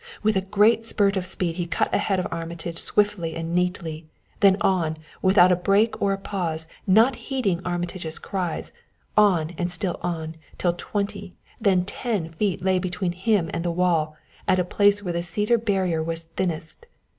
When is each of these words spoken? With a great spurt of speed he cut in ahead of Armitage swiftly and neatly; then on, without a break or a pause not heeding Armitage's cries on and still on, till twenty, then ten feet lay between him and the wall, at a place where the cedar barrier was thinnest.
With 0.23 0.35
a 0.35 0.41
great 0.41 0.83
spurt 0.83 1.15
of 1.15 1.27
speed 1.27 1.57
he 1.57 1.67
cut 1.67 1.89
in 1.89 1.93
ahead 1.93 2.19
of 2.19 2.25
Armitage 2.31 2.79
swiftly 2.79 3.35
and 3.35 3.53
neatly; 3.53 4.07
then 4.39 4.57
on, 4.59 4.97
without 5.21 5.51
a 5.51 5.55
break 5.55 6.01
or 6.01 6.11
a 6.11 6.17
pause 6.17 6.65
not 6.87 7.15
heeding 7.15 7.61
Armitage's 7.63 8.17
cries 8.17 8.71
on 9.15 9.51
and 9.59 9.71
still 9.71 9.99
on, 10.01 10.37
till 10.57 10.73
twenty, 10.75 11.35
then 11.59 11.85
ten 11.85 12.29
feet 12.29 12.63
lay 12.63 12.79
between 12.79 13.11
him 13.11 13.51
and 13.53 13.63
the 13.63 13.69
wall, 13.69 14.15
at 14.47 14.57
a 14.57 14.63
place 14.63 15.03
where 15.03 15.13
the 15.13 15.21
cedar 15.21 15.59
barrier 15.59 16.01
was 16.01 16.23
thinnest. 16.23 16.87